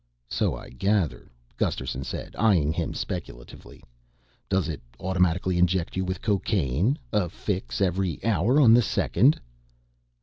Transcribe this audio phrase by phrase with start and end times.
[0.31, 3.83] "So I gather," Gusterson said, eyeing him speculatively.
[4.49, 6.97] "Does it automatically inject you with cocaine?
[7.13, 9.39] A fix every hour on the second?"